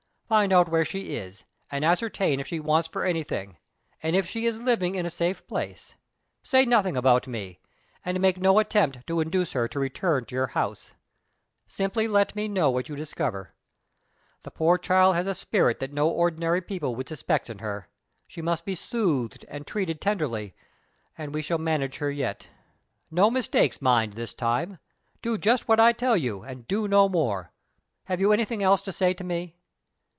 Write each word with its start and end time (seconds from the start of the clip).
"Find 0.31 0.53
out 0.53 0.69
where 0.69 0.85
she 0.85 1.17
is, 1.17 1.43
and 1.69 1.83
ascertain 1.83 2.39
if 2.39 2.47
she 2.47 2.57
wants 2.61 2.87
for 2.87 3.03
anything, 3.03 3.57
and 4.01 4.15
if 4.15 4.25
she 4.25 4.45
is 4.45 4.61
living 4.61 4.95
in 4.95 5.05
a 5.05 5.09
safe 5.09 5.45
place. 5.45 5.95
Say 6.41 6.63
nothing 6.63 6.95
about 6.95 7.27
me, 7.27 7.59
and 8.05 8.21
make 8.21 8.37
no 8.39 8.57
attempt 8.57 9.05
to 9.07 9.19
induce 9.19 9.51
her 9.51 9.67
to 9.67 9.77
return 9.77 10.23
to 10.23 10.35
your 10.35 10.47
house. 10.55 10.93
Simply 11.67 12.07
let 12.07 12.33
me 12.33 12.47
know 12.47 12.69
what 12.69 12.87
you 12.87 12.95
discover. 12.95 13.51
The 14.43 14.51
poor 14.51 14.77
child 14.77 15.17
has 15.17 15.27
a 15.27 15.35
spirit 15.35 15.79
that 15.81 15.91
no 15.91 16.07
ordinary 16.09 16.61
people 16.61 16.95
would 16.95 17.09
suspect 17.09 17.49
in 17.49 17.59
her. 17.59 17.89
She 18.25 18.41
must 18.41 18.63
be 18.63 18.73
soothed 18.73 19.43
and 19.49 19.67
treated 19.67 19.99
tenderly, 19.99 20.53
and 21.17 21.33
we 21.33 21.41
shall 21.41 21.57
manage 21.57 21.97
her 21.97 22.09
yet. 22.09 22.47
No 23.09 23.29
mistakes, 23.29 23.81
mind, 23.81 24.13
this 24.13 24.33
time! 24.33 24.79
Do 25.21 25.37
just 25.37 25.67
what 25.67 25.81
I 25.81 25.91
tell 25.91 26.15
you, 26.15 26.41
and 26.41 26.65
do 26.69 26.87
no 26.87 27.09
more. 27.09 27.51
Have 28.05 28.21
you 28.21 28.31
anything 28.31 28.63
else 28.63 28.81
to 28.83 28.93
say 28.93 29.13
to 29.15 29.25
me?" 29.25 29.57